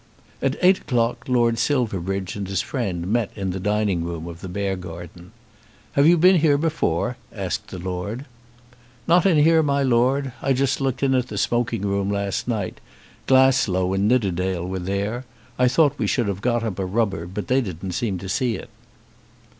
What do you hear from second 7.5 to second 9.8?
the Lord. "Not in here,